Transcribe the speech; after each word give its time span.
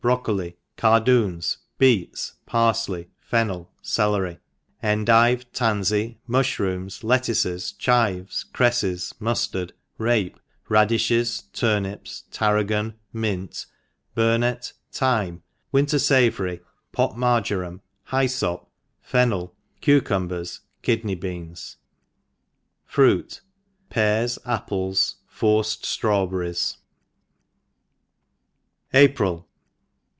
Tench 0.01 0.23
Trout 0.23 0.23
Craw 0.23 0.33
iifti 0.33 0.47
Brocoli 0.47 0.55
Cardoons 0.77 1.57
Beets 1.77 2.33
Parfley 2.47 3.05
Fennel 3.19 3.69
Celery 3.83 4.39
Endive 4.81 5.45
Tanfey 5.53 6.17
Mu(hroon)S 6.27 7.03
Lettuces 7.03 7.73
Chives 7.73 8.45
CrelTes 8.51 9.13
Muftard 9.19 9.73
Rape 9.99 10.39
Radifhes 10.67 11.43
Turnips 11.53 12.23
Tarragon 12.31 12.95
Mint 13.13 13.67
Burnet 14.15 14.73
Thyme 14.91 15.43
Winter 15.71 15.99
Savory 15.99 16.61
Pot 16.91 17.15
Marjoram 17.15 17.81
Hyfop 18.07 18.65
Fennel 19.03 19.55
Cucumbers 19.81 20.61
Kidney 20.81 21.13
Beans 21.13 21.77
FRUIT. 22.87 23.41
Apples 23.93 25.15
^ 25.27 25.27
Forced 25.27 25.85
Strawberries 25.85 26.77
APRIL. 28.95 29.47